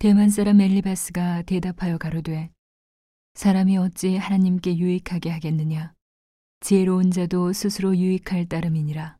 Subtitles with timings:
[0.00, 2.50] 대만 사람 엘리바스가 대답하여 가로되
[3.34, 5.92] 사람이 어찌 하나님께 유익하게 하겠느냐?
[6.60, 9.18] 지혜로운 자도 스스로 유익할 따름이니라.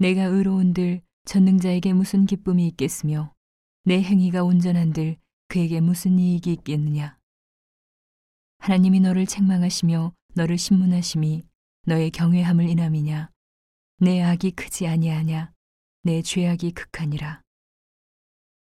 [0.00, 3.32] 내가 의로운들 전능자에게 무슨 기쁨이 있겠으며
[3.84, 7.16] 내 행위가 온전한들 그에게 무슨 이익이 있겠느냐?
[8.58, 11.44] 하나님이 너를 책망하시며 너를 신문하심이
[11.86, 13.30] 너의 경외함을 인함이냐?
[14.00, 15.52] 내 악이 크지 아니하냐?
[16.02, 17.42] 내 죄악이 극하니라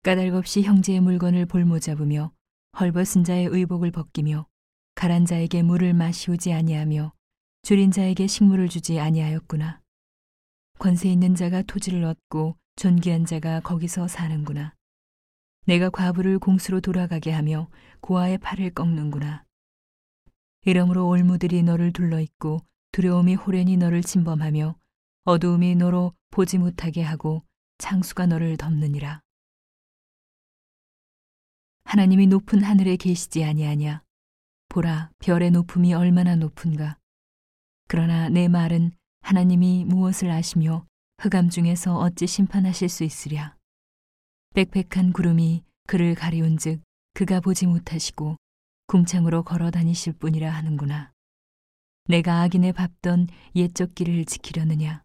[0.04, 2.32] 까닭없이 형제의 물건을 볼모 잡으며
[2.80, 4.48] 헐벗은 자의 의복을 벗기며
[4.96, 7.12] 가란 자에게 물을 마시우지 아니하며
[7.62, 9.80] 줄인 자에게 식물을 주지 아니하였구나.
[10.80, 14.74] 권세 있는 자가 토지를 얻고 존귀한 자가 거기서 사는구나.
[15.66, 17.68] 내가 과부를 공수로 돌아가게 하며
[18.00, 19.44] 고아의 팔을 꺾는구나.
[20.64, 22.58] 이러므로 올무들이 너를 둘러있고
[22.90, 24.74] 두려움이 호련히 너를 침범하며
[25.26, 27.44] 어두움이 너로 보지 못하게 하고
[27.78, 29.22] 창수가 너를 덮느니라.
[31.92, 34.02] 하나님이 높은 하늘에 계시지 아니하냐.
[34.70, 36.96] 보라, 별의 높음이 얼마나 높은가.
[37.86, 40.86] 그러나 내 말은 하나님이 무엇을 아시며
[41.18, 43.58] 흑암 중에서 어찌 심판하실 수 있으랴.
[44.54, 46.80] 빽빽한 구름이 그를 가리운즉
[47.12, 48.38] 그가 보지 못하시고
[48.86, 51.12] 궁창으로 걸어 다니실 뿐이라 하는구나.
[52.06, 55.02] 내가 악인의 밟던 옛적 길을 지키려느냐.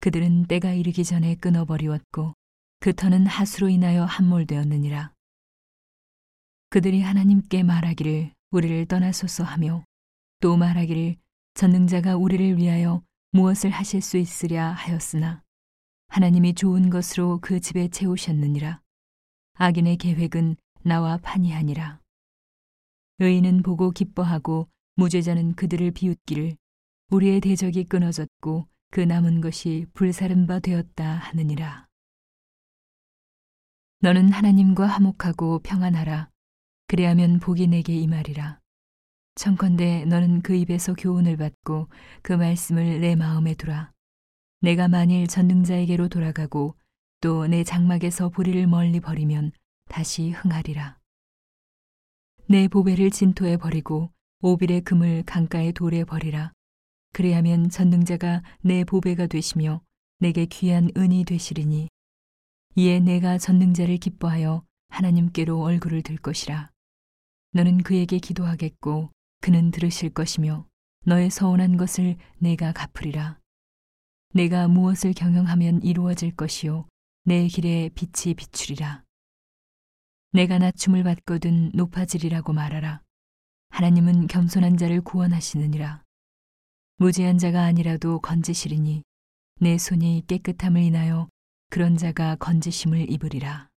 [0.00, 2.34] 그들은 때가 이르기 전에 끊어버리웠고
[2.80, 5.13] 그 터는 하수로 인하여 함몰되었느니라.
[6.74, 9.84] 그들이 하나님께 말하기를 우리를 떠나소서 하며
[10.40, 11.14] 또 말하기를
[11.54, 13.00] 전능자가 우리를 위하여
[13.30, 15.44] 무엇을 하실 수 있으랴 하였으나
[16.08, 18.80] 하나님이 좋은 것으로 그 집에 채우셨느니라.
[19.52, 22.00] 악인의 계획은 나와 판이하니라.
[23.20, 26.56] 의인은 보고 기뻐하고 무죄자는 그들을 비웃기를
[27.10, 31.86] 우리의 대적이 끊어졌고 그 남은 것이 불사른 바 되었다 하느니라.
[34.00, 36.33] 너는 하나님과 화목하고 평안하라.
[36.94, 38.60] 그리하면 복이 내게 임하리라.
[39.34, 41.88] 청컨대 너는 그 입에서 교훈을 받고
[42.22, 43.90] 그 말씀을 내 마음에 두라.
[44.60, 46.76] 내가 만일 전능자에게로 돌아가고
[47.20, 49.50] 또 내 장막에서 보리를 멀리 버리면
[49.88, 51.00] 다시 흥하리라.
[52.48, 54.12] 내 보배를 진토에 버리고
[54.42, 56.52] 오빌의 금을 강가의 돌에 버리라.
[57.12, 59.80] 그래야면 전능자가 내 보배가 되시며
[60.20, 61.88] 내게 귀한 은이 되시리니
[62.76, 66.72] 이에 내가 전능자를 기뻐하여 하나님께로 얼굴을 들 것이라.
[67.54, 70.66] 너는 그에게 기도하겠고 그는 들으실 것이며
[71.06, 73.38] 너의 서운한 것을 내가 갚으리라.
[74.32, 76.88] 내가 무엇을 경영하면 이루어질 것이요
[77.22, 79.04] 내 길에 빛이 비추리라.
[80.32, 83.02] 내가 낮춤을 받거든 높아지리라고 말하라.
[83.68, 86.02] 하나님은 겸손한 자를 구원하시느니라.
[86.96, 89.04] 무지한 자가 아니라도 건지시리니
[89.60, 91.28] 내 손이 깨끗함을 인하여
[91.70, 93.68] 그런 자가 건지심을 입으리라.